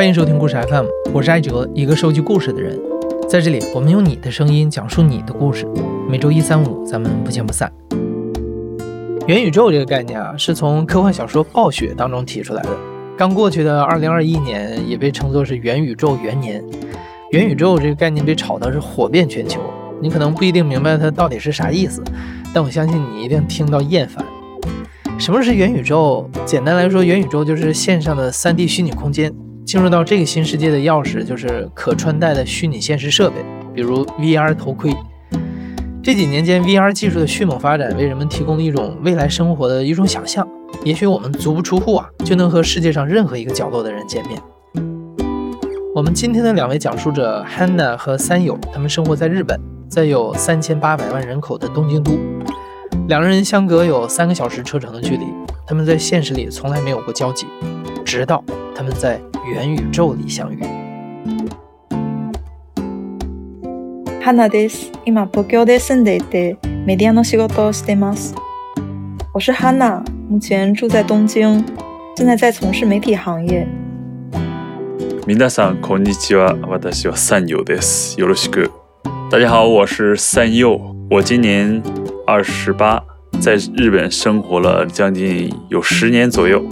[0.00, 2.80] 欢迎收听故事 FM，我是艾哲，一个收集故事的人。
[3.28, 5.68] 在这里，我们用你的声音讲述你的故事。
[6.08, 7.70] 每周一、三、五，咱们不见不散。
[9.26, 12.70] 元宇宙这个概念啊，是从科幻小说《暴雪》当中提出来的。
[13.14, 16.64] 刚过去的二零二一年也被称作是元宇宙元年。
[17.32, 19.60] 元宇宙这个概念被炒的是火遍全球，
[20.00, 22.02] 你可能不一定明白它到底是啥意思，
[22.54, 24.24] 但我相信你一定听到厌烦。
[25.18, 26.26] 什么是元宇宙？
[26.46, 29.30] 简单来说，元宇宙就是线上的 3D 虚拟空间。
[29.70, 33.36] 进入到这个新世界的钥匙就是可穿戴的虚拟现实设备，
[33.72, 34.92] 比如 VR 头盔。
[36.02, 40.44] 这几年间，VR 技术的迅猛发展为人们提供了一种未来生活的一种想象。
[40.82, 44.42] 也许我们足不出户啊，就能和世界上任何一个角落的人见面。
[45.94, 49.56] 我们今天的两位讲述者 Hanna 和三友，他们生活在日本，
[49.88, 52.18] 在有三千八百万人口的东京都。
[53.06, 55.26] 两人相隔有三个小时车程的距离，
[55.64, 57.46] 他们在现实里从来没有过交集，
[58.09, 58.43] 直到
[58.75, 59.19] 他们在
[59.53, 60.59] 元宇宙里相遇。
[64.21, 64.91] 花です。
[65.05, 68.33] 今東京で住んでいて、メディアの仕事をしてます。
[69.33, 71.63] 我是 Hanna，目前住在东京，
[72.15, 73.67] 现在在从事媒体行业。
[75.27, 76.55] 皆さんこんにちは。
[76.67, 78.19] 私は三友です。
[78.19, 78.71] よろしく。
[79.29, 81.81] 大家好，我是三友，我今年。
[82.27, 83.03] 二十八，
[83.39, 86.63] 在日本生活了将近有十年左右。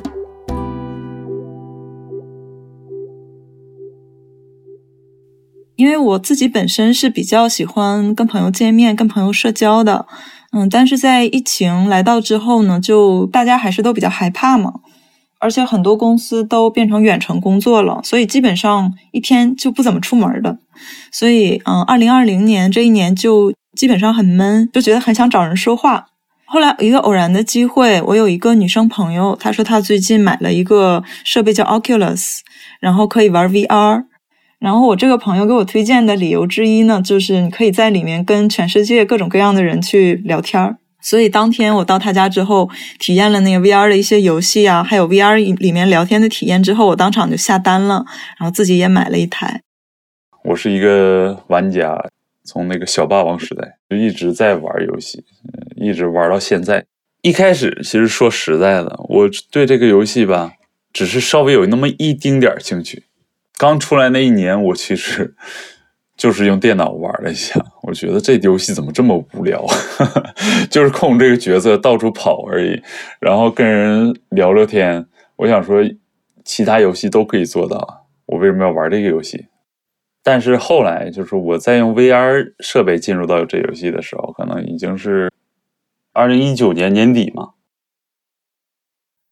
[5.79, 10.07] 因为我自己本身是比较喜欢跟朋友见面、跟朋友社交的，
[10.53, 14.73] 嗯，但是在疫情来到之后呢，就大家还是都比较害怕嘛，
[15.39, 20.59] 而且很多公司都变成远程工作了，所以基本上一天就不怎么出门的。
[21.13, 23.53] 所以，嗯，二零二零年这一年就。
[23.77, 26.05] 基本上很闷，就觉得很想找人说话。
[26.47, 32.39] 后来一个偶然的机会，我有一个女生朋友，她说她最近买了一个设备叫 Oculus，
[32.81, 34.03] 然后可以玩 VR。
[34.59, 40.77] 然后我这个朋友给我推荐的理由之一呢，就是你可以在里面跟全世界各种各样的人去聊天儿。
[41.01, 42.69] 所以当天我到他家之后，
[42.99, 48.05] 体验了那个 VR 的一些游戏啊，还有 VR 里面聊天的体验之后，我当场就下单了，
[48.39, 49.63] 然后自己也买了一台。
[50.45, 52.11] 我是一个玩家。
[52.45, 55.23] 从那个小霸王时代就一直在玩游戏，
[55.77, 56.83] 一直玩到现在。
[57.21, 60.53] 一开始其实说实在的，我对这个游戏吧，
[60.91, 63.03] 只是稍微有那么一丁点儿兴趣。
[63.59, 65.35] 刚出来那一年，我其实
[66.17, 69.67] 就是用电脑玩了一下，我觉得这游戏怎么这么无聊，
[70.71, 72.81] 就是控这个角色到处跑而已，
[73.21, 75.07] 然后跟人聊聊天。
[75.37, 75.83] 我想说，
[76.45, 79.47] 其他游戏都可以做到，我为什么要玩这个游戏？
[80.23, 85.33] 但是后来，就是我在用 VR 设备进入到这游戏的时候，可能已经是
[86.13, 87.51] 二零一九年年底嘛。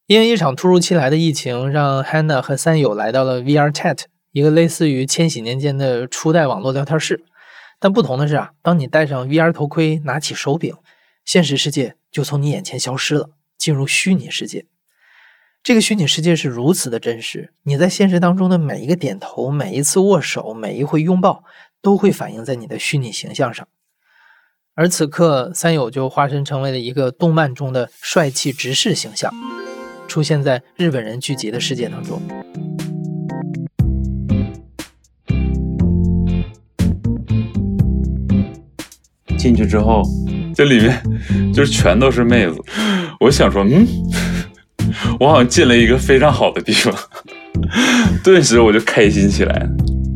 [0.06, 4.04] 因为一场突如其来的疫情，让 Hanna 和三友来到了 VR Chat，
[4.36, 7.24] 一个类似于千禧年间的初代网络聊天室。
[7.80, 10.74] 但不同的是啊，当你戴上 VR 头盔，拿起手柄，
[11.24, 14.66] 现实世界就从你眼前消失了，进入虚拟世界。
[15.62, 21.42] 这个虚拟世界是如此的真实，你在现实当中的每一个点头、每一次握手、每一回拥抱，
[21.80, 23.66] 都会反映在你的虚拟形象上。
[24.74, 29.32] 而此刻，三友就化身成为了一个动漫中的帅气直视形象，
[30.06, 32.20] 出现在日本人聚集的世界当中。
[39.46, 40.02] 进去之后，
[40.54, 41.00] 这里面
[41.54, 42.56] 就是全都是妹子，
[43.20, 43.86] 我想说，嗯。
[45.20, 46.94] 我好像进了一个非常好的地方，
[48.24, 49.68] 顿时我就开心起来。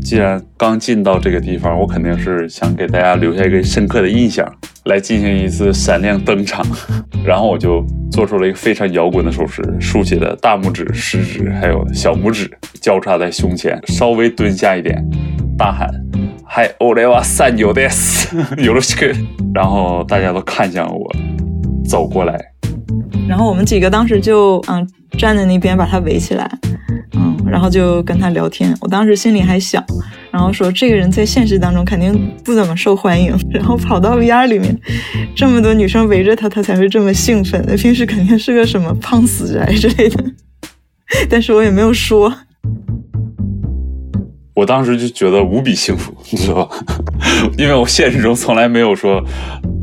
[0.02, 4.46] 既然刚进到这个地方，我肯定是想给大家留下一个深刻的印象，
[4.84, 6.64] 来进行一次闪亮登场。
[7.24, 12.50] 然后我就做出了一个非常摇滚的手势，竖起了大拇指、食指还有小拇指
[12.80, 15.04] 交叉在胸前，稍微蹲下一点，
[15.58, 15.88] 大喊
[16.52, 17.88] ：“嗨，欧雷瓦三九的，
[18.58, 19.16] 有了这个。”
[19.54, 21.08] 然后大家都看向我，
[21.88, 22.36] 走过来。
[23.28, 24.84] 然后我们几个当时就嗯
[25.16, 26.50] 站在那边把他围起来，
[27.14, 28.76] 嗯，然后就跟他聊天。
[28.80, 29.80] 我当时心里还想，
[30.32, 34.76] 然后说这个人在现实当中肯定不怎么受欢迎， 然后跑到 VR 里面，
[35.36, 37.64] 这么多女生围着他，他才会这么兴奋。
[37.64, 40.24] 那平时肯定是个什么胖死宅之类的，
[41.30, 42.34] 但是我也没有说。
[44.60, 46.76] 我当时就觉得无比幸福，你知道吧？
[47.56, 49.24] 因为我现实中从来没有说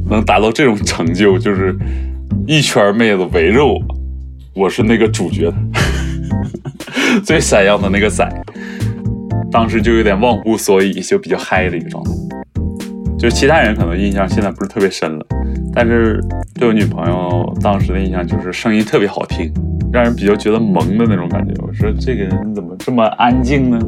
[0.08, 1.76] 能达到这种成就，就是。
[2.46, 3.78] 一圈妹子围着我，
[4.54, 5.52] 我是那个主角，
[7.26, 8.26] 最闪耀的那个仔。
[9.52, 12.12] 当时就有点忘乎所以，就比较嗨的一个状态。
[13.20, 15.26] 就其他人可能印象现在不是特别深了，
[15.74, 19.52] 但是对我女朋友当时的印象就是声音特别好听，
[19.92, 21.54] 让人比较觉得萌的那种感觉。
[21.66, 23.80] 我说这个人怎么这么安静呢？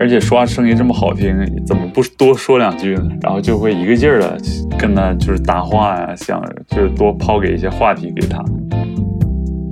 [0.00, 1.36] 而且说话声音这么好听，
[1.66, 3.08] 怎么不多说两句呢？
[3.22, 4.38] 然后就会一个劲儿的
[4.78, 8.42] 跟他就是搭话呀，想就是多抛给一些话题给他。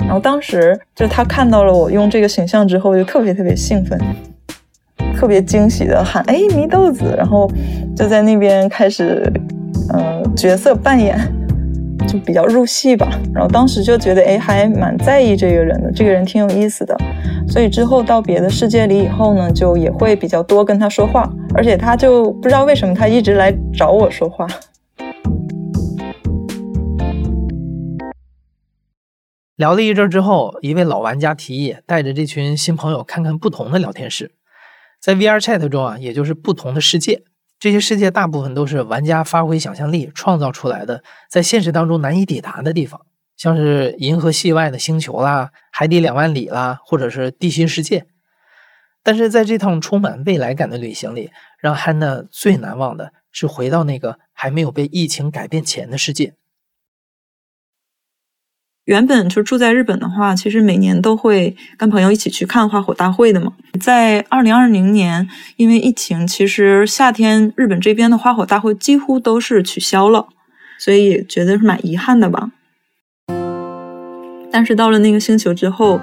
[0.01, 3.99] 然后当时就他看到了我用这个形象之后，就特别特别兴奋，
[5.17, 7.51] 特别惊喜的喊：“哎，祢豆子！”然后
[7.97, 9.29] 就在那边开始，
[9.93, 11.19] 嗯，角色扮演，
[12.07, 13.09] 就比较入戏吧。
[13.35, 16.97] 然后当时就觉得，哎，还蛮在意这个人的，这个人挺有意思的。
[17.49, 24.47] 所以之后到别的世界里以后呢，就也会比较多跟他说话，而且他就不知道为什么他一直来找我说话。
[29.57, 34.33] 聊了一阵之后，一位老玩家提议带着这群新朋友看看不同的聊天室。
[35.01, 37.23] 在 VR Chat 中啊，也就是不同的世界，
[37.59, 43.01] 这些世界大部分都是玩家发挥想象力创造出来的，在现实当中难以抵达的地方，
[43.37, 48.07] 像是银河系外的星球啦、海底两万里啦，或者是地心世界。
[49.03, 56.35] 但是在这趟充满未来感的旅行里，让汉娜最难忘的是回到那个还没有被疫情改变前的世界。
[58.87, 63.53] 原本就住在日本的话，其实每年都会跟朋友一起去看花火大会的嘛。
[63.81, 70.29] 在二零二零年，因为疫情，其实夏天日本这边的花火大会几乎都是取消了，
[70.79, 72.53] 所以也觉得是蛮遗憾的吧。
[74.53, 75.99] 但是到了那个星球之后，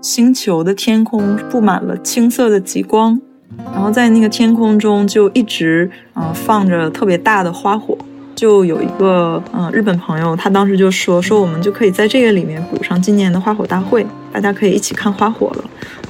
[0.00, 3.20] 星球的天空布满了青色的极光，
[3.66, 7.98] 然后在那个天空中就一直啊放着特别大的花火。
[8.38, 15.64] 就有一个嗯日本朋友，他当时就说说我们就可以在这个里面补上今年的花火大会，大家可以一起看花火了。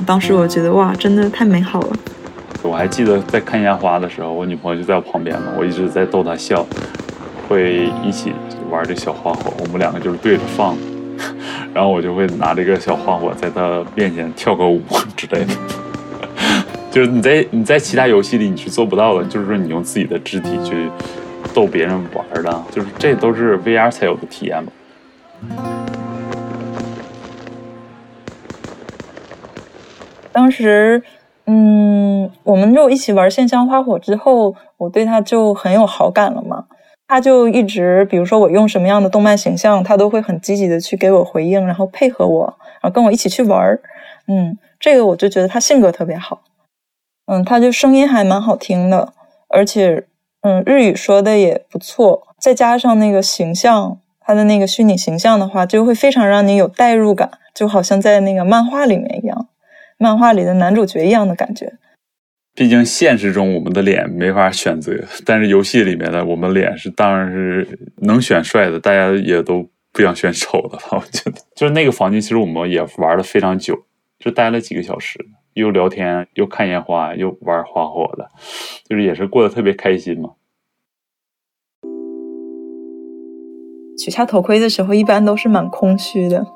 [0.04, 1.96] 当时我觉得哇，真的太美好了。
[2.62, 6.66] 我还记得在看烟花的时候，我女朋友就在我旁边嘛，我一直在逗她笑，
[7.48, 8.34] 会一起
[8.70, 10.76] 玩这小花火，我们两个就是对着放，
[11.72, 14.82] 然后我就会拿这个小花火在她面前跳个舞
[15.16, 15.54] 之类的。
[16.92, 20.74] 就是你在你在其他游戏里你是做不到的，就是说你用自己的肢体去。
[21.58, 24.70] 逗别人玩的，就是这都是 VR 才有的体验嘛。
[30.30, 31.02] 当时，
[31.46, 36.64] 嗯，我们就一起玩线香花火之后，我对他就很有好感了嘛。
[37.08, 42.44] 他就一直，比如说我用什么样的动漫形象，他都会很积极的去给我回应，然后配合我，
[42.80, 43.80] 然后跟我一起去玩儿。
[44.28, 46.40] 嗯，这个我就觉得他性格特别好。
[47.26, 49.12] 嗯，他就声音还蛮好听的，
[49.48, 50.04] 而且。
[50.48, 59.48] 嗯，日语说的也不错，再加上那个形象，他的那个虚拟形象的话，就会非常让你有代入感，就好像在那个漫画里面一样，
[59.98, 61.74] 漫画里的男主角一样的感觉。
[62.54, 64.94] 毕竟现实中我们的脸没法选择，
[65.26, 70.84] 但是游戏里面的我们脸是当然是能选帅的，大家也都不想选丑的吧？
[70.92, 73.76] 我觉得， 就是那个房间，其实我们也玩了非常久，
[74.18, 75.18] 就待了几个小时。
[75.58, 78.30] 又聊天，又看烟花，又玩花火的，
[78.88, 80.30] 就是也是过得特别开心嘛。
[83.98, 86.46] 取下头盔的时候，一般都是蛮空虚的。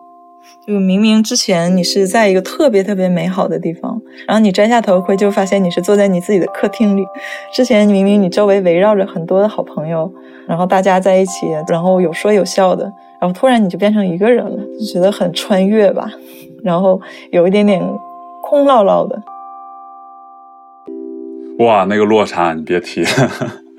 [0.66, 7.04] 就明明之前你是在一个特别特别美好的地方，然后你摘下头盔，就发现你是坐在你自己的客厅里。
[7.52, 10.12] 之前明明你周围围绕着很多的好朋友，
[10.46, 12.84] 然后大家在一起，然后有说有笑的，
[13.20, 16.10] 然后突然你就变成一个人了，就觉得很穿越吧，
[16.62, 17.00] 然后
[17.32, 17.82] 有一点点。
[18.52, 19.22] 空落落的，
[21.64, 23.08] 哇，那个落差你别提了，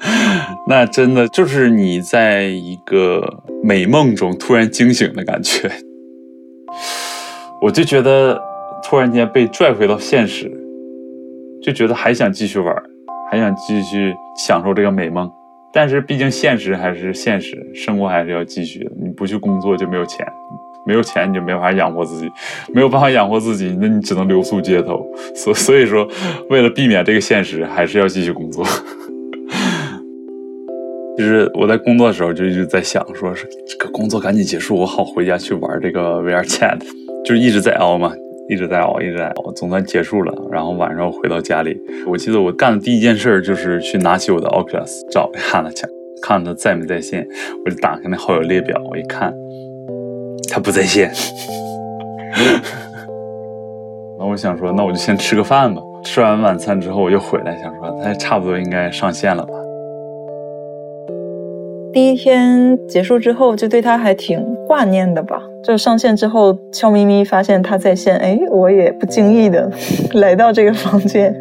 [0.68, 5.70] 那真的就是你在一个美梦中突然惊醒的感觉。
[7.62, 8.42] 我就觉得
[8.84, 10.52] 突然间被拽回到现实，
[11.62, 12.76] 就觉得还想继续玩，
[13.30, 15.32] 还想继续享受这个美梦。
[15.72, 18.92] 但是毕竟现实还是现实，生活还是要继续的。
[19.00, 20.26] 你不去工作就没有钱。
[20.86, 22.30] 没有钱你就没法养活自己，
[22.74, 25.06] 没有办法养活自己，那你只能留宿街头。
[25.36, 26.08] 所所以说，
[26.50, 28.66] 为了避免这个现实，还是要继续工作。
[31.16, 36.80] 就是我在工作的时候就一直在想，说是这个工作赶紧结束，我好回家去玩这个 VR Chat，
[37.24, 38.12] 就一直在熬嘛，
[38.50, 40.34] 一直在熬，一直在熬，总算结束了。
[40.52, 45.86] 然后晚上回到家里，我记得我干的第一件事就是去拿起我的 Oculus 找看了去，
[46.24, 47.28] 看他在没在线，
[47.64, 49.32] 我就打开那好友列表，我一看。
[50.54, 51.12] 他不在线，
[54.20, 55.82] 那我想说，那我就先吃个饭吧。
[56.04, 59.52] 吃完晚餐之后，我又回来，想说他差不多应该上线了吧。
[61.92, 65.42] 第一天结束之后，就对他还挺挂念的吧。
[65.64, 69.68] 就上线之后，悄咪咪发现他在线，哎，我也不经意的
[70.22, 71.36] 来到这个房间，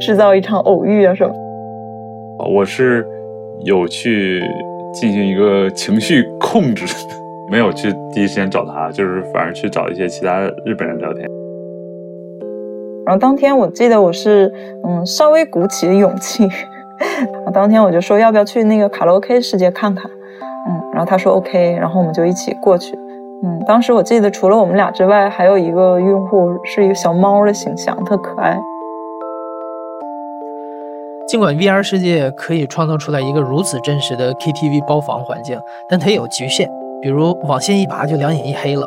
[0.00, 1.32] 制造一场偶遇啊什么。
[2.52, 3.06] 我是
[3.62, 4.42] 有去
[4.92, 6.84] 进行一个情绪控制。
[7.50, 11.28] 没有去第一时间找他，就是反而去找一些其他日本人聊天。
[13.06, 14.52] 然后当天我记得我是
[14.84, 16.48] 嗯稍微鼓起勇气，
[17.54, 20.10] 当天我就说要不要去那个卡拉 OK 世界看看，
[20.68, 22.98] 嗯，然后他说 OK，然后我们就一起过去。
[23.44, 28.58] 嗯，当时我记得除了我们俩之外，还有一个用户是一个小猫的形象，特可爱。
[31.28, 36.70] 尽管 VR 世界可以创造出来一个如此真实的 KTV 包房环境，但它也有局限，
[37.06, 38.84] 比如网线一拔就两眼一黑了。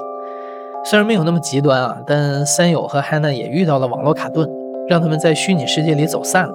[0.84, 4.46] 虽然没有那么极端啊，但三友和汉娜也遇到了网络卡顿，
[4.90, 6.54] 让他们在虚拟世界里走散了。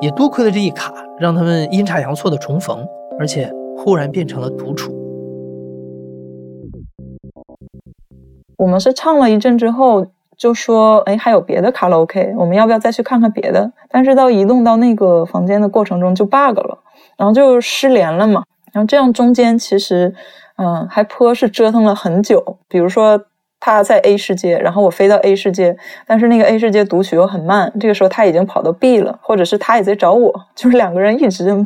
[0.00, 2.82] 也多亏了这一卡，让他们阴差阳错的重逢，
[3.18, 4.90] 而且忽然变成了独处。
[8.56, 10.06] 我们是唱了一阵之后，
[10.38, 16.78] 就说：“哎，还有别的卡拉 OK，我们要不要再去看看别的？”但是到移动到那个房间的过程中就 bug 了，
[17.18, 18.44] 然后就失联了嘛。
[18.72, 20.14] 然后这样中间其实，
[20.56, 22.58] 嗯，还颇是折腾了很久。
[22.68, 23.20] 比如说
[23.60, 27.72] 他在 A 世界，然后我飞到 A 世界，但是那个 A 世界读取又很慢。
[27.78, 31.64] 这个时候他已经跑到 B 了，或者是他也在找我， 就是两个人一直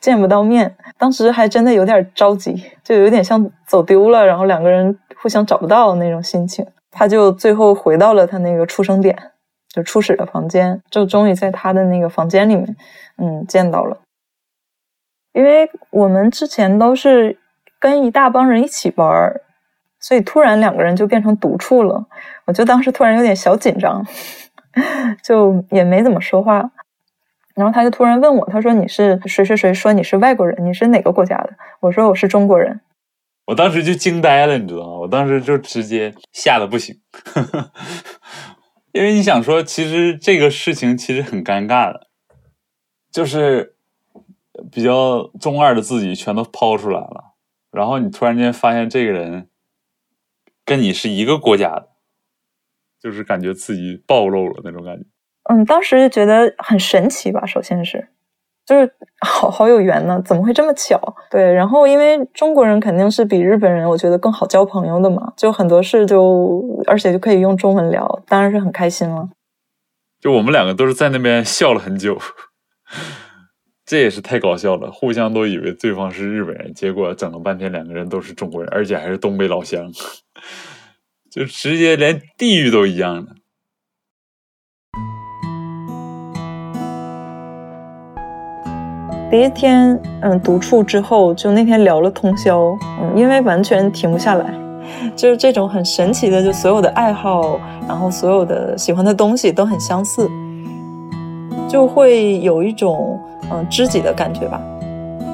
[0.00, 0.74] 见不到面。
[0.98, 4.98] 当时还真的有点着急，就有点像走丢了，然后两个人。
[5.22, 9.14] 互相找不到那种心情，他就最后回到了他那个出生点，
[9.68, 12.74] 就初始的房间，就终于在他的那个房间里面，
[13.18, 13.98] 嗯，见到了。
[15.34, 17.36] 因为我们之前都是
[17.80, 19.40] 跟一大帮人一起玩儿，
[19.98, 22.06] 所以突然两个人就变成独处了。
[22.44, 24.06] 我就当时突然有点小紧张，
[25.24, 26.70] 就也没怎么说话。
[27.54, 29.74] 然后他就突然问我，他说：“你是谁谁谁？
[29.74, 32.80] 说你是外国人，你是哪个国家的？”我说：“我是中国人。”
[33.46, 34.92] 我当时就惊呆了，你知道吗？
[35.00, 36.96] 我当时就直接吓得不行，
[38.92, 42.06] 因为你想说，其实这个事情其实很尴尬的，
[43.10, 43.74] 就是
[44.70, 47.29] 比较中二的自己全都抛出来了，
[47.70, 49.48] 然后你突然间发现这个人
[50.64, 51.88] 跟你是一个国家的，
[53.00, 55.04] 就是感觉自己暴露了那种感觉。
[55.44, 58.08] 嗯，当时就觉得很神奇吧，首先是。
[58.66, 58.94] 就是
[59.26, 61.00] 好好有缘呢，怎么会这么巧？
[61.30, 69.28] 对，然后因为中国人肯定是比日本人，我觉得更好交朋友的嘛，就很多事就而且就可以用中文聊，当然是很开心了。
[70.20, 72.16] 就我们两个都是在那边笑了很久，
[73.90, 79.90] 这也是太搞笑了，互相都以为对方是日本人，结果整了半天两个人都是中国人，而且还是东北老乡，
[81.28, 83.32] 就直接连地域都一样的。
[89.28, 94.54] 第一天，嗯，独处之后，就那天聊了通宵，嗯，因为完全停不下来，
[95.16, 100.30] 就是这种很神奇的，就所有的爱好，然后所有的喜欢的东西都很相似，
[101.68, 103.20] 就会有一种
[103.50, 104.60] 嗯知己的感觉吧。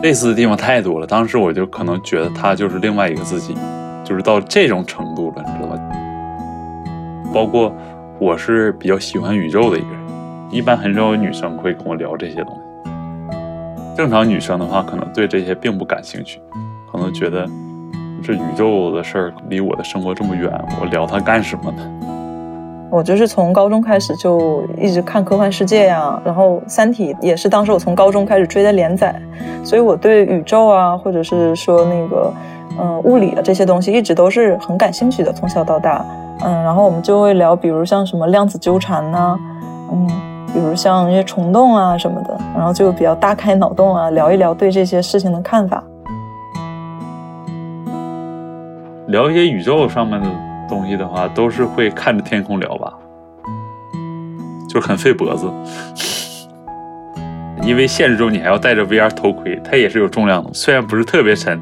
[0.03, 3.55] 类似的地方太多了，当时我就可能觉得他就是另外一个自己，
[4.05, 5.79] 就是到这种程度了，你知道吧？
[7.33, 7.75] 包括
[8.19, 9.99] 我是比较喜欢宇宙的一个人，
[10.51, 12.61] 一般很少有女生会跟我聊这些东西。
[13.97, 16.41] 正常女生的话，可能对这些并不感兴趣，
[16.93, 17.49] 可能觉得
[18.23, 21.96] 这宇宙的事儿离我的生活这么远，我聊它干什么呢？
[22.97, 29.15] 我就是从高中开始就一直看科幻世界呀，然后《三体》也是当时我从高中开始追的连载，
[29.63, 32.33] 所以我对宇宙啊，或者是说那个
[32.81, 36.03] 嗯物理啊这些东西一直都是很感兴趣的，从小到大，
[36.43, 39.39] 嗯，然后我们就会聊，比如像什么量子纠缠呐，
[39.93, 40.09] 嗯。
[40.55, 45.85] 比如像一些虫洞啊什么的，然后就比较大开脑洞啊，聊一聊对这些事情的看法，
[49.09, 50.27] 聊一些宇宙上面的
[50.69, 52.93] 东西的话，都是会看着天空聊吧，
[54.69, 55.51] 就很费脖子，
[57.63, 61.61] 因为现实中你还要戴着 VR 头盔，它也是有重量的，虽然不是特别沉，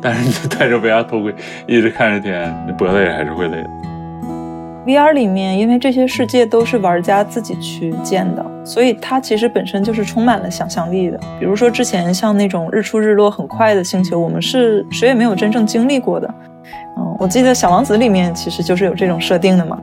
[0.00, 1.34] 但是你戴着 VR 头盔
[1.66, 3.70] 一直看着天，你脖子也还是会累的。
[4.86, 11.18] VR 里面，因为这些世界都是玩家自己去建的，所以它其实本身就是充满了想象力的。
[11.40, 16.32] 比如说之前像那种日出日落很快的星球，我们是谁也没有真正经历过的。
[16.96, 19.78] 嗯，我记得《小王子》里面其实就是有这种设定的嘛。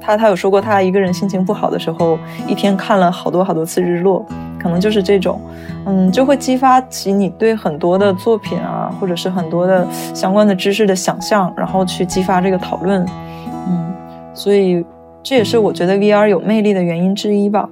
[0.00, 4.24] 他他有说过，他一个人心情不好的时候，一天看了好多好多次日落，
[4.58, 5.40] 可能就是这种，
[5.84, 13.04] 嗯，就会激发起你对很多的作品啊，或者是很多的相关的知识的想象，然后去激发这个讨论。
[13.68, 13.94] 嗯
[14.32, 14.84] 所以，
[15.22, 17.68] 这也是我觉得 VR 有魅力的原因之一吧。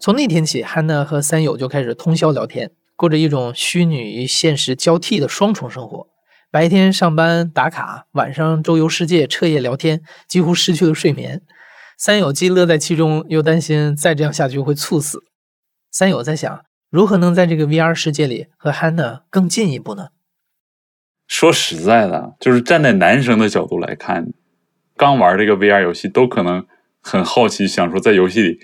[0.00, 2.70] 从那天起，汉娜和三友就开始通宵聊天，
[3.00, 6.08] 过着一种虚拟与现实交替的双重生活。
[6.50, 11.40] 白天上班打卡，晚上周游世界，彻夜聊天，几乎失去了睡眠。
[11.96, 15.24] 三友既乐在其中，又担心再这样下去会猝死。
[15.90, 20.08] 三友在想，如何能在这个 VR 世界里和 Hanna 更进一步呢？
[21.26, 24.26] 说实在的，就是站在男生的角度来看，
[24.94, 26.66] 刚玩这个 VR 游戏都可能
[27.00, 28.60] 很好奇，想说在游戏里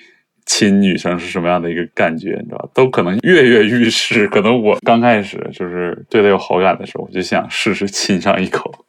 [0.46, 2.68] 亲女生是什么样的一个感觉，你知道吧？
[2.72, 4.26] 都可能跃跃欲试。
[4.28, 8.86] 可能我刚开始就是对她有好感的时候，我就想试试亲上一口，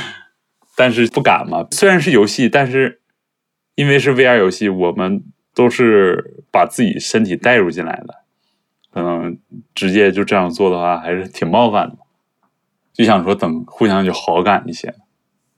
[0.74, 1.66] 但是不敢嘛。
[1.70, 3.00] 虽然是游戏，但是
[3.74, 5.22] 因为是 VR 游戏，我们
[5.54, 8.14] 都是把自己身体带入进来的，
[8.90, 9.38] 可能
[9.74, 11.96] 直接就这样做的话，还是挺冒犯的。
[12.94, 14.94] 就想说等互相有好感一些，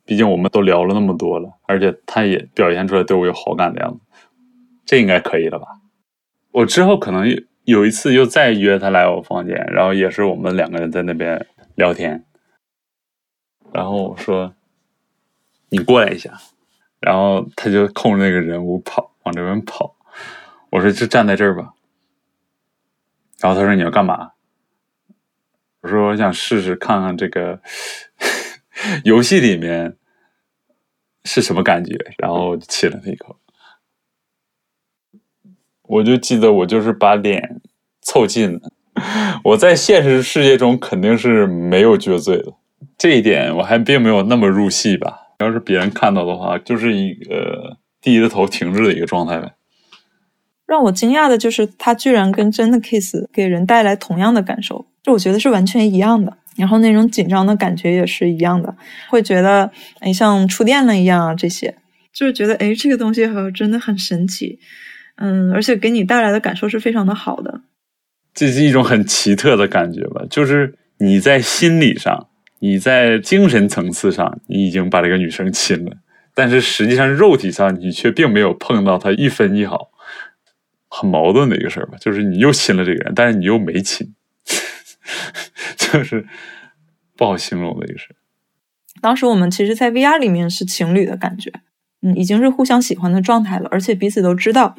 [0.05, 4.01] 毕竟我们都聊了那么多了，而且他也表现出来对我有好感的样子，
[4.87, 5.67] 这应该可以了吧？
[6.53, 7.27] 我之后可能
[7.65, 12.25] 有一次又再约他来我房间，然后也是我们两个人在那边聊天，
[13.75, 14.55] 然后我说
[15.69, 16.33] 你过来一下，
[17.01, 19.97] 然后他就控制那个人物跑往这边跑，
[20.71, 21.75] 我说就站在这儿吧，
[23.41, 24.33] 然后他说你要干嘛？
[25.83, 27.61] 我说我想试试看看这个
[29.05, 29.97] 游戏里面
[31.25, 33.39] 是什么感觉，然后亲了他一口。
[35.89, 37.61] 我就记得我就是把脸
[38.03, 38.61] 凑近了，
[39.45, 42.53] 我在现实世界中肯定是没有撅嘴的，
[42.97, 45.21] 这一点我还并没有那么入戏吧。
[45.39, 49.53] 要是别人看到的话，就是一个低着头停滞的一个状态呗。
[50.67, 54.87] 让我惊讶的就是他居然跟真的 kiss 给人带来同样的感受。
[55.03, 58.75] 就我觉得是完全一样的，然后那种紧张的感觉也是一样的，
[59.09, 61.77] 会觉得哎像触电了一样啊，这些
[62.13, 64.59] 就是觉得哎这个东西好像真的很神奇，
[65.17, 67.63] 嗯，而且给你带来的感受是非常的好的。
[68.35, 75.97] 这是一种很奇特的感觉吧，就是你在心理上，你在精神层次上，你已经把这个女生亲了，
[76.35, 79.91] 但是实际上肉体上你却并没有碰到她一分一毫，
[80.89, 84.15] 很矛盾的一个事儿吧，就是你又亲了这个人，但是你又没亲。
[85.77, 86.27] 就是
[87.17, 88.15] 不好形容的一个事。
[89.01, 91.53] 当时我们其实，在 VR 里面是情侣的感觉，
[92.03, 94.77] 嗯，已经是互相喜欢的状态了，而且彼此都知道。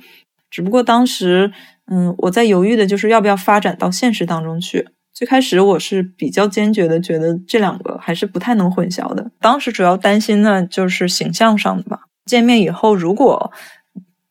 [0.50, 1.52] 只不过当时，
[1.92, 4.88] 嗯，我在犹豫的就是要不要发展到现实当中去。
[5.14, 9.32] 最开始我是比较坚决的，觉得这两个还是不太能混淆的。
[9.40, 12.02] 当时主要担心呢，就是形象上的吧。
[12.26, 13.52] 见面以后，如果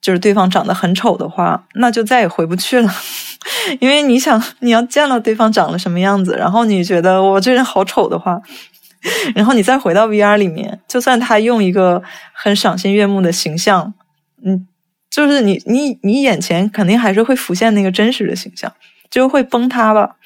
[0.01, 2.89] 就是对方长得很丑的话，那就再也回不去了。
[3.81, 8.41] 因为你想，你要见了对方长了什么样子，然后你觉得我这人好丑的话，
[9.35, 12.01] 然后你再回到 VR 里面，就算他用一个
[12.33, 13.93] 很赏心悦目的形象，
[14.45, 14.69] 嗯，
[15.17, 18.71] 就是你你你眼前肯定还是会浮现那个真实的形象，
[19.11, 20.17] 就会崩塌吧。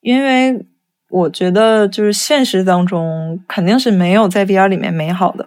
[0.00, 0.66] 因为
[1.08, 5.46] 我觉得，就是现实当中肯定是没有在 VR 里面美好的。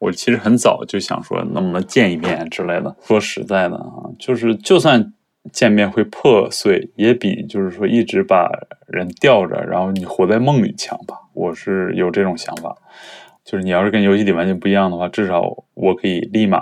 [0.00, 2.96] 我其实很早就想说，能不能见一面之类的。
[3.04, 5.12] 说实在的啊，就是就算。
[5.52, 8.50] 见面会破碎，也比就是说一直把
[8.88, 11.14] 人吊着，然后你活在梦里强吧。
[11.34, 12.76] 我是有这种想法，
[13.44, 15.42] 就是你要是跟游戏里完全不一样的话，至少
[15.74, 16.60] 我可以立马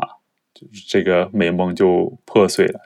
[0.88, 2.81] 这个美梦就破碎了。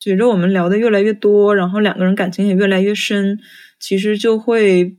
[0.00, 3.40] 随着我们聊的越来越多，然后两个人感情也越来越深，
[3.78, 4.96] 其实就会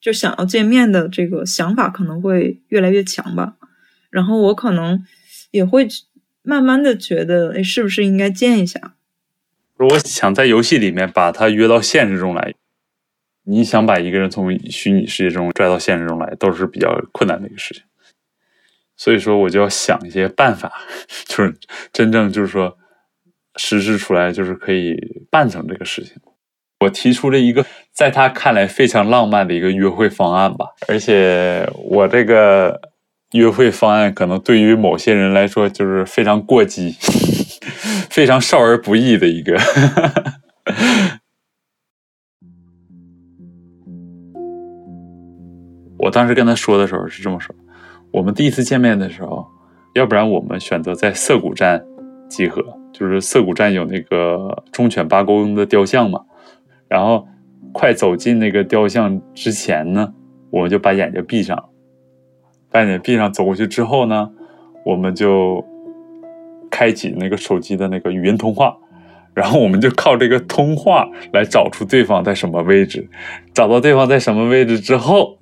[0.00, 3.56] 就想要见面的这个想法可能会越来越强吧。
[4.10, 5.04] 然后我可能
[5.52, 5.86] 也会
[6.42, 8.94] 慢慢的觉得，哎，是不是应该见一下？
[9.78, 12.54] 我想在游戏里面把他约到现实中来，
[13.44, 17.82] 你想把一个人从虚拟世界中拽到现实中来，都是比较困难的一个事情。
[19.02, 20.70] 所以说，我就要想一些办法，
[21.26, 21.52] 就是
[21.92, 22.78] 真正就是说
[23.56, 24.94] 实施出来，就是可以
[25.28, 26.14] 办成这个事情。
[26.78, 32.80] 我提出了一个在他看来非常浪漫的一个约会方案吧，而且我这个
[33.32, 36.94] 约会方案可能对于某些人来说就是非常过激。
[38.08, 39.58] 非常少儿不宜的一个。
[45.98, 47.52] 我当时跟他说的时候是这么说：
[48.12, 49.46] 我们第一次见面的时候，
[49.94, 51.84] 要不然我们选择在涩谷站
[52.28, 56.20] 集合，就是涩谷站有那个忠犬八公的雕像嘛。
[56.88, 57.26] 然后
[57.72, 60.12] 快走进那个雕像之前呢，
[60.50, 61.70] 我们就把眼睛闭上，
[62.70, 64.30] 把眼睛闭上，走过去之后呢，
[64.84, 65.64] 我们就。
[66.74, 68.74] 开启那个手机的那个语音通话，
[69.34, 73.06] 然后我们就靠这个通话来找出对方在什么位置。
[73.52, 75.36] 找到对方在什么位置之后，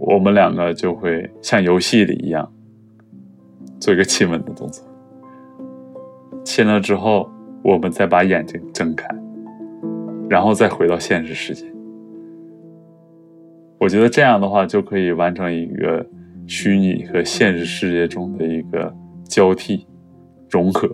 [0.00, 2.50] 我们两个就会像游戏里一样
[3.78, 4.84] 做一个亲吻的动作。
[6.44, 7.30] 亲了之后，
[7.62, 9.06] 我们再把眼睛睁开，
[10.28, 11.64] 然后再回到现实世界。
[13.78, 16.04] 我觉得这样的话就可以完成一个
[16.46, 18.92] 虚拟和现实世界中的一个
[19.24, 19.86] 交替。
[20.52, 20.90] 融合。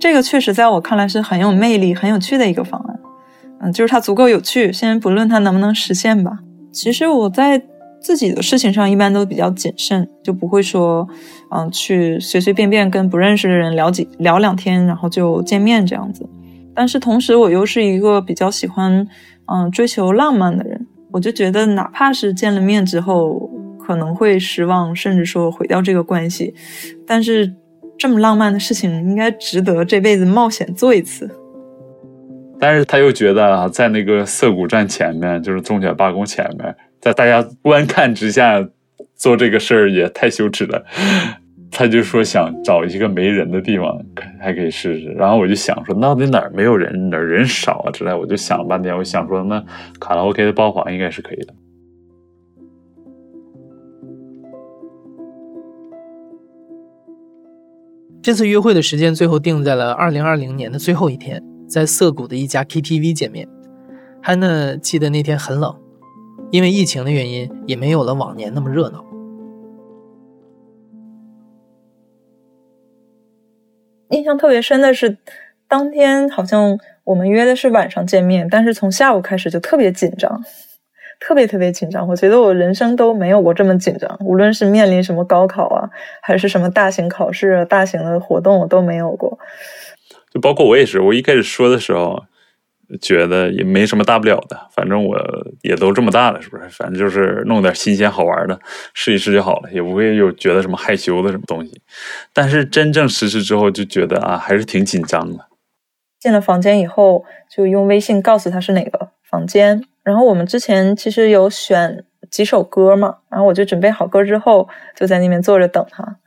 [0.00, 2.95] 这个确实在我看来是很有魅力、很有趣的一个方案。
[3.60, 6.38] 嗯，就是它足够有趣，先不论它能不能实现吧。
[6.72, 7.60] 其实我在
[8.00, 11.08] 自己的事情上一般都比较谨慎，就不会说，
[11.50, 16.28] 嗯，去随随便便跟不认识的人聊几聊两天，然后就见面这样子。
[16.74, 19.06] 但是同时，我又是一个比较喜欢，
[19.46, 20.86] 嗯，追求浪漫的人。
[21.10, 26.52] 我就觉得，哪怕是见了面之后可能会失望，甚至说毁掉这个关系，
[27.06, 27.50] 但是
[27.96, 31.30] 这么浪漫的事情应该值得这辈子冒险做一次。
[32.66, 38.68] 但是他又觉得啊，在那个涩谷站前面，就是忠犬八公前面，在大家观看之下
[39.14, 40.84] 做这个事儿也太羞耻了。
[41.70, 43.96] 他就说想找一个没人的地方，
[44.40, 45.06] 还可以试试。
[45.12, 48.12] 然后我就想说，到底哪儿没有人，哪儿人少啊之类。
[48.12, 49.64] 我就想了半天，我想说，那
[50.00, 51.54] 卡拉 OK 的包房应该是可以的。
[58.20, 63.48] 这次约会的时间最后定在了二零二零年的最后一天，在涩谷的一家 KTV 见面。
[64.22, 65.74] 汉娜记得那天很冷，
[66.50, 69.04] 因为疫情的原因，也没有了往年那么热闹。
[74.10, 75.16] 印象特别深的是，
[75.68, 80.42] 当天好像我们约的是晚上见面，但是从下午开始就特别紧张，
[81.20, 82.06] 特别特别紧张。
[82.06, 85.90] 我觉得我人生都没有过这么紧张，无论是面临什么高考啊，
[86.22, 89.38] 还是什么大型考试、大型的活动，我都没有过。
[90.36, 92.22] 就包括我也是，我一开始说的时候。
[93.00, 95.18] 觉得也没什么大不了的，反正我
[95.62, 96.68] 也都这么大了，是不是？
[96.68, 98.56] 反正就是弄点新鲜好玩的，
[98.94, 101.80] 试一试就好了，也不会有觉得什么害羞的什么东西。
[102.32, 105.46] 但是真正实施之后，就觉得啊，还是挺紧张的。
[106.20, 109.82] 进了房间以后，就用微信告诉他是哪个房间。
[110.04, 116.18] 然后我们之前其实有选几首歌嘛，然后我就准备好歌之后，就在那边坐着等他。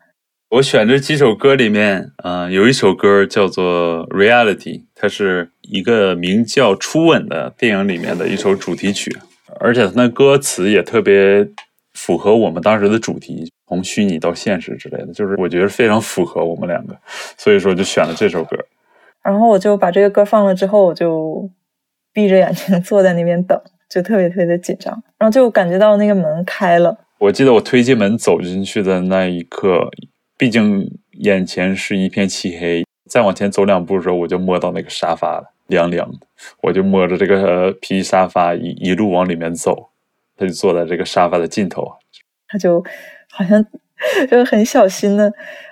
[0.50, 4.56] 我选这几首歌里面，嗯，有一首歌叫做《Reality》，
[4.96, 9.16] 它是一个名叫《初吻》的电影里面的一首主题曲，
[9.60, 11.48] 而且它那歌词也特别
[11.94, 16.98] 符合我们当时的主题，从虚拟到现实之类的，就是我觉得非常符合我们两个，
[17.38, 18.58] 所以说就选了这首歌。
[19.24, 21.48] 然后我就把这个歌放了之后，我就
[22.12, 23.56] 闭着眼睛坐在那边等，
[23.88, 26.98] 就特别特别的紧张，然后就感觉到那个门开了。
[27.20, 29.92] 我记得我推进门走进去的那一刻。
[30.40, 36.20] 毕竟眼前是一片漆黑，再往前走两步的时候，我就摸到那个沙发了，凉凉的。
[36.62, 39.90] 我就摸着这个皮沙发一一路往里面走，
[40.38, 41.92] 他就坐在这个沙发的尽头，
[42.48, 42.82] 他就
[43.30, 43.64] 好像
[44.32, 45.26] 就很小心的，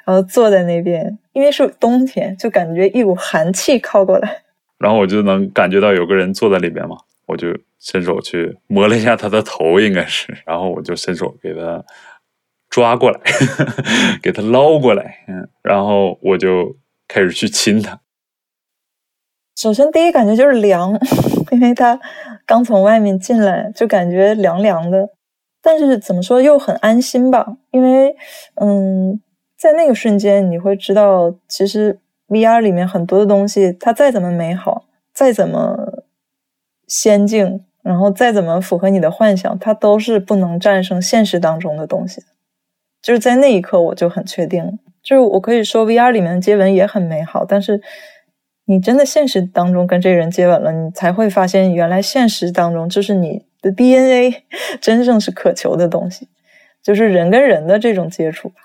[0.04, 4.44] 然后坐在那边，因为是冬天，就感觉一股寒气靠过来，
[4.80, 7.48] 然后我就能感觉到有个人坐在里面嘛，我就
[7.80, 11.82] 伸手去摸了一下他的头，应该是，然后我就伸手给他。
[12.78, 13.20] 抓过来，
[14.22, 18.00] 给他捞过来，嗯，然后我就开始去亲他。
[19.56, 20.94] 首先，第一感觉就是凉，
[21.50, 22.00] 因为他
[22.46, 25.10] 刚从外面进来，就感觉凉凉的。
[25.60, 27.58] 但是怎么说，又很安心吧？
[27.72, 28.16] 因为，
[28.62, 29.20] 嗯，
[29.58, 36.04] 在那个瞬间，你会知道，其实 VR 里面很多的东西，它再怎么美好，再怎么
[36.86, 42.22] 先进，然后再怎么符合你的幻想，它都是不能战胜现实当中的东西。
[43.08, 47.82] 就是在那一刻，我就很确定，就是我可以说 VR 里面的接吻也很美好，但是
[48.66, 54.44] 你真的现实当中跟这个人接吻了，你才会发现，原来现实当中就是你的 DNA
[54.82, 56.28] 真正是渴求的东西，
[56.84, 58.56] 就是人跟人的这种接触吧。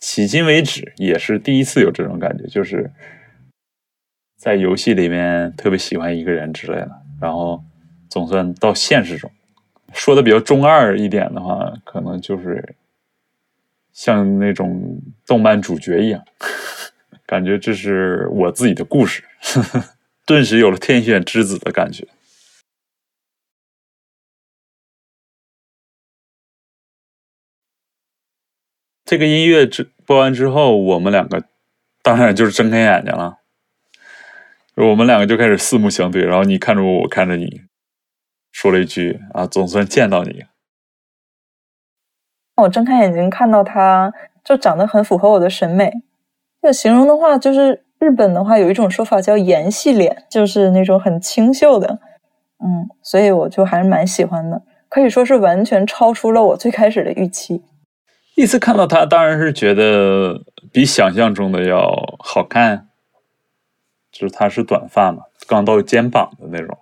[0.00, 2.90] 迄今为止也是第一次有这种感觉，就是
[4.38, 7.62] 在游戏里面特别喜欢一个人之类的，然后
[8.08, 9.30] 总算到现实中。
[9.94, 12.74] 说的比较中二一点的话，可能就是
[13.92, 16.22] 像那种动漫主角一样，
[17.26, 19.24] 感觉这是我自己的故事，
[20.26, 22.06] 顿时有了天选之子的感觉。
[29.04, 31.42] 这个音乐之播完之后，我们两个
[32.02, 33.38] 当然就是睁开眼睛了，
[34.74, 37.67] 我们两个就开始四目相对，然后你看着我，我看着你。
[38.58, 40.44] 说了一句啊，总算见到你。
[42.56, 44.12] 我睁开眼睛看到他，
[44.44, 45.92] 就长得很符合我的审美。
[46.60, 52.00] 这形容的话，就是日本的话有一种说法叫“颜系脸”，就是那种很清秀的。
[52.58, 57.62] 嗯，所以我就还是蛮喜欢的，可以说是完全超出了我最开始的预期。
[58.34, 60.42] 第一次看到他，当然是觉得
[60.72, 62.88] 比想象中的要好看。
[64.10, 66.76] 就是他是短发嘛，刚到肩膀的那种。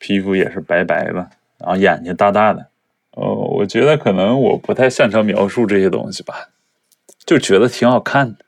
[0.00, 2.68] 皮肤也是白白的，然后眼睛大大的，
[3.12, 6.48] 哦，我觉得可能我不太擅长描述这些东西吧，
[7.24, 8.38] 就觉得挺好看的，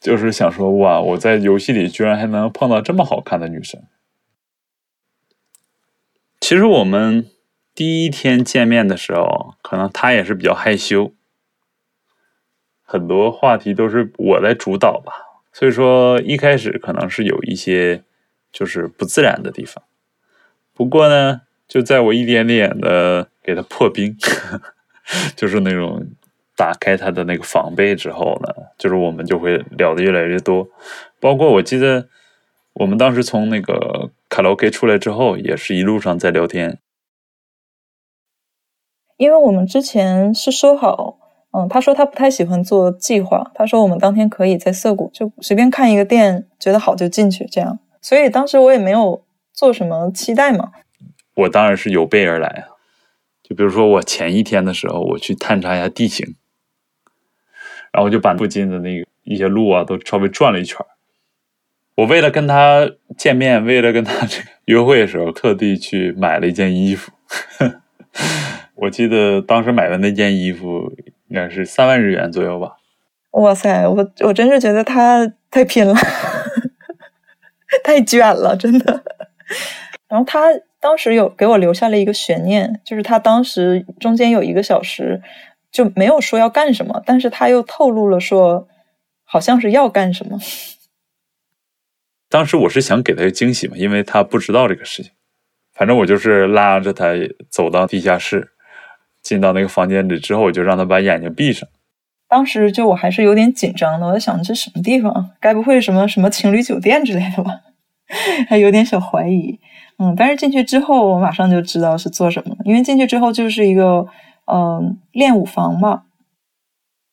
[0.00, 3.82] 就是想说哇，我在游戏里居然还能碰到这么好看的女生。
[6.40, 7.30] 其实我们
[7.74, 11.12] 第一天见面的时候，可能她也是比较害羞，
[12.82, 15.12] 很多话题都是我在主导吧，
[15.52, 18.02] 所以说一开始可能是有一些
[18.50, 19.84] 就是不自然的地方。
[20.74, 24.16] 不过呢，就在我一点点的给他破冰，
[25.36, 26.06] 就是那种。
[26.54, 30.68] 打开他的那个防备之后呢，就是我们就会聊的越来越多。
[31.18, 32.06] 包括我记得
[32.74, 36.78] 我们当时从那个卡拉 OK 出来之后，也是一路上在聊天。
[39.16, 41.18] 因为我们之前是说好，
[41.52, 47.78] 嗯，他说他不太喜欢做计划，他说我们当天可以在涩谷就随便看一个店，觉得好就进去这样。
[48.02, 50.72] 所以当时我也没有做什么期待吗。
[51.34, 52.76] 我当然是有备而来啊，
[53.42, 56.34] 就比如说我前一天的时候，我去探查一下地形。
[57.92, 60.78] 然后我就把附近的那个一些路啊都稍微转了一圈
[61.94, 67.12] 我为了跟他见面，为了跟他这个约会的时候，特地去买了一件衣服。
[68.76, 70.90] 我记得当时买的那件衣服
[71.28, 72.76] 应该是三万日元左右吧。
[73.32, 75.94] 哇塞，我我真是觉得他太拼了，
[77.84, 79.04] 太卷了，真的。
[80.08, 80.48] 然后他
[80.80, 85.22] 当时有给我留下了一个悬念，就是他当时中间有一个小时。
[85.72, 88.68] 就没有说要干什么，但是他又透露了说，
[89.24, 90.38] 好像是要干什么。
[92.28, 95.12] 当时我是想给他一个惊喜嘛，因为他不知道这个事情。
[95.72, 97.14] 反正我就是拉着他
[97.48, 98.50] 走到地下室，
[99.22, 101.66] 进到那个房间里之后，我就让他把眼睛闭上。
[102.28, 105.30] 当时就我还是有点紧张的，我在想这什么地方？
[105.40, 107.60] 该不会什么什么情侣酒店之类的吧？
[108.48, 109.58] 还有点小怀疑。
[109.98, 114.06] 嗯，但是进去之后，我马上就知道是做什么了，因为进去之后就是一个。
[114.44, 116.02] 嗯，练舞房嘛，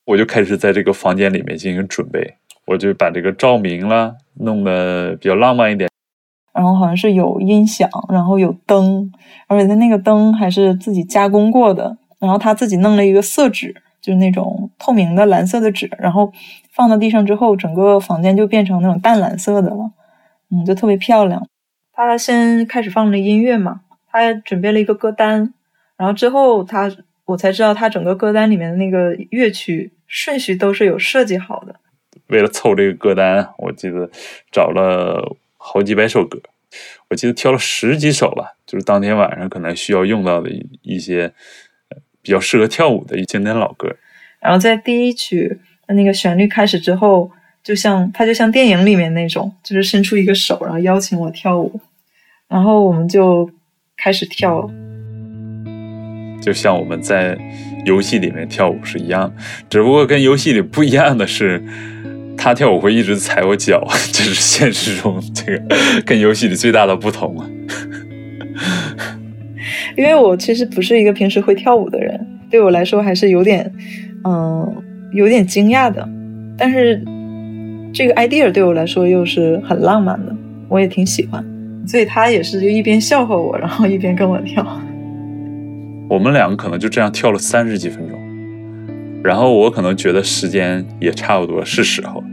[0.07, 5.87] 我就开始在这个房间里面进行准备，我就把这个照明啦弄得比较浪漫一点，
[6.51, 9.11] 然后好像是有音响，然后有灯，
[9.47, 16.33] 而且它那个灯还是自己加工过的，然后他自己弄了一个色纸，就是那种透明的蓝色的纸，然后
[16.71, 19.91] 放到地上之后，整个房间就变成那种淡蓝色的了，
[20.51, 21.47] 嗯，就特别漂亮。
[21.93, 23.81] 他先开始放着音乐嘛，
[24.11, 25.53] 他准备了一个歌单，
[25.97, 26.91] 然后之后他。
[27.25, 31.75] 我才知道，他整个歌单里面的那个乐曲顺序都是有设计好的。
[32.29, 34.09] 为了凑这个歌单，我记得
[34.51, 36.41] 找了好几百首歌，
[37.07, 40.49] 我记得挑了十几首吧，就是当天晚上可能需要用到的
[40.81, 41.31] 一些
[42.23, 43.95] 比较适合跳舞的一经典老歌。
[44.39, 47.29] 然后在第一曲的那个旋律开始之后，
[47.63, 51.79] 就像他就像电影里面那种，就是伸出一个手，然后邀请我跳舞，
[52.47, 53.49] 然后我们就
[53.97, 54.69] 开始跳。
[56.41, 57.37] 就像我们在
[57.85, 59.31] 游戏里面跳舞是一样，
[59.69, 61.61] 只不过跟游戏里不一样的是，
[62.37, 65.63] 他跳舞会一直踩我脚， 这是现实中这个
[66.05, 67.45] 跟游戏里最大的不同啊。
[69.97, 73.69] 因为我其实不是一个平时会跳舞的人，对我来说还是有点，
[74.23, 76.07] 嗯，有点惊讶的。
[76.57, 77.03] 但是
[77.91, 80.35] 这个 idea 对我来说又是很浪漫的，
[80.67, 81.43] 我也挺喜欢，
[81.87, 84.65] 所以他也是就一边笑话我，然后一边跟我跳。
[86.09, 88.19] 我们两个可能就这样跳了三十几分钟，
[89.23, 92.23] 然后我可能觉得时间也差不多是时候，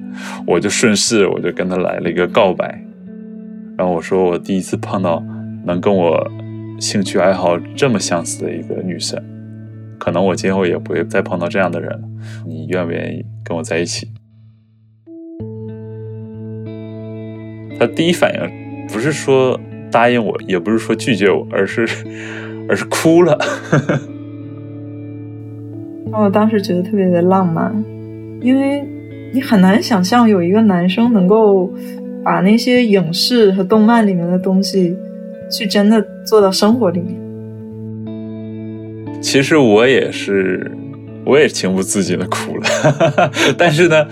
[0.46, 2.82] 我就顺势我就跟他来了一个告白，
[3.76, 5.22] 然后我说我第一次碰到
[5.64, 6.30] 能跟我
[6.78, 9.22] 兴趣爱好这么相似的一个女生，
[9.98, 12.08] 可能我今后也不会再碰到这样的人了，
[12.46, 14.08] 你愿不愿意跟我在一起？
[17.78, 19.58] 他第一反应不是说
[19.90, 21.86] 答应我，也不是说拒绝我，而是。
[22.68, 23.38] 而是哭了，
[26.10, 27.72] 我当时觉得特别的浪漫，
[28.40, 28.84] 因为
[29.32, 31.72] 你很难想象有一个男生能够
[32.24, 34.96] 把那些影视和动漫里面的东西
[35.48, 37.14] 去真的做到生活里面。
[39.22, 40.68] 其实我也是，
[41.24, 44.08] 我也情不自禁的哭了， 但是呢，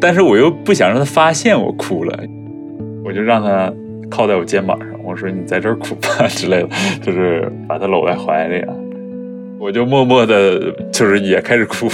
[0.00, 2.22] 但是我又不想让他发现我哭了，
[3.06, 3.72] 我就让他
[4.10, 4.88] 靠在我肩膀上。
[5.04, 6.68] 我说你在这儿哭吧之类的，
[7.00, 8.74] 就是把他搂在怀里啊，
[9.60, 11.86] 我就默默的，就是也开始哭。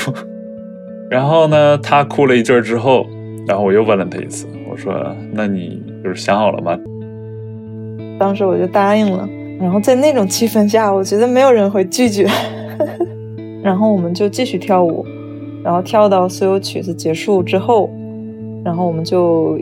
[1.10, 3.06] 然后呢，他哭了一阵之后，
[3.46, 6.78] 然后我又问了他一次，我说：“那你就是想好了吗？”
[8.18, 9.28] 当时我就答应了。
[9.60, 12.26] 然后在那种气氛下，我觉得没有人会拒绝。
[13.62, 15.06] 然后我们就继续跳舞，
[15.62, 17.90] 然后跳到所有曲子结束之后，
[18.64, 19.58] 然后我们就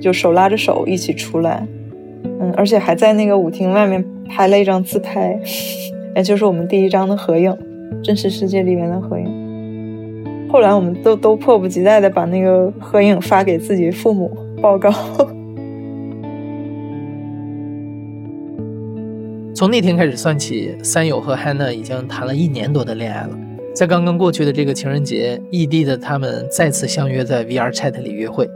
[0.00, 1.66] 就手拉着手一起出来。
[2.40, 5.38] 嗯，而且还在那个舞厅外面拍了一张自拍，
[6.14, 7.56] 哎就是我们第一张的合影，
[8.02, 10.48] 真实世界里面的合影。
[10.50, 14.90] 后来我们都都迫不及待的把那个合影发给自己父母报告。
[19.54, 23.30] 从那天开始算起，三友和 Hannah 已经谈了一年多的恋爱了。
[23.74, 28.48] 在刚刚过去的这个情人节，异地的他们再次相约在 VR Chat 里约会，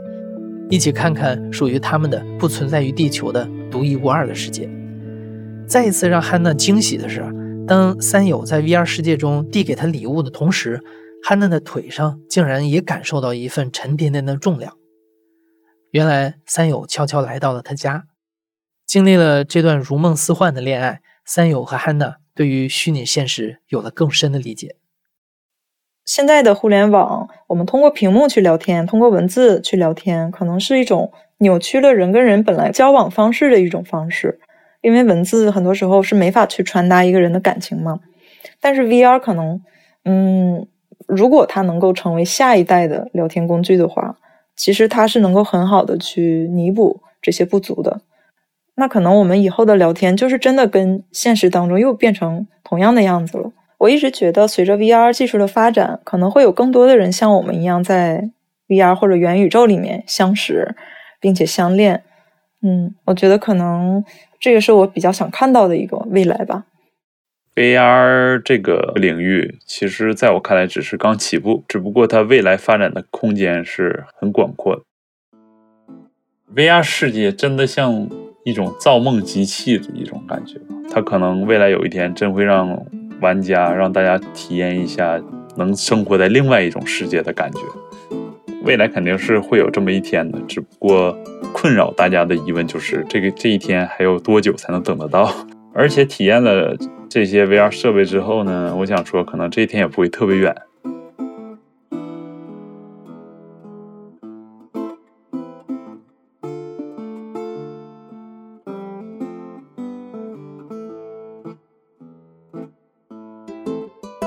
[0.69, 4.69] 一起看看属于他们的不存在于地球的独一无二的世界。
[5.67, 7.23] 再一次让汉娜惊喜的是，
[7.67, 10.81] 当三友在 VR 世界中递给他礼物的同时
[11.23, 14.77] 汉娜的腿上竟然也感受到一份沉甸甸的重量。
[15.91, 18.05] 原来三友悄悄来到了他家，
[18.85, 24.75] 经历了这段如梦似幻的恋爱，三友和汉娜对于虚拟现实有了更深的理解。
[26.05, 34.39] 现在的互联网，我们通过屏幕去聊天，通过文字去聊天，可能是一种扭曲了人跟人本来交往方式的一种方式。
[34.81, 38.01] 因为文字很多时候是没法去传达一个人的感情嘛。
[38.59, 39.61] 但是 VR 可能，
[40.03, 40.67] 嗯，
[41.07, 44.17] 如果它能够成为下一代的聊天工具的话，
[44.57, 48.01] 其实它是能够很好的去弥补这些不足的。
[48.75, 53.51] 那可能我们以后的聊天就是真的跟现实当中又变成同样的样子了。
[53.83, 58.29] 我一直觉得，随着 VR 技术的发展，可能会有更多的人像我们一样，在
[58.69, 60.73] VR 或者元宇宙里面相识，
[61.19, 62.01] 并且相恋。
[62.61, 64.01] 嗯，我觉得可能
[64.39, 66.63] 这个是我比较想看到的一个未来吧。
[67.55, 74.81] VR 这个领域，其实在我看来只是刚起步，只不过它未来发展的空间是很广阔的。
[76.55, 78.09] VR 世界真的像
[78.45, 80.57] 一种造梦机器的一种感觉，
[80.89, 82.81] 它可能未来有一天真会让。
[83.23, 85.17] 玩家让大家体验一下
[85.55, 87.59] 能生活在另外一种世界的感觉，
[88.65, 90.37] 未来肯定是会有这么一天的。
[90.45, 91.17] 只不过
[91.53, 95.33] 困扰大家的疑问就是，这个这一天还有多久才能等得到？
[95.73, 96.75] 而且体验了
[97.09, 100.53] 这些 VR 设备之后呢，我想说，可能这一天也不会特别远。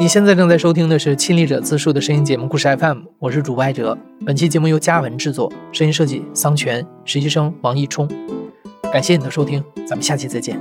[0.07, 3.99] 你现在正在收听的是《亲历者自述》的声音节目《故事 FM》，我是主播艾哲。
[4.25, 8.09] 本期节目由嘉文制作，声音设计桑泉，实习生王一冲。
[8.93, 10.57] 感谢你的收听，咱们下期再见。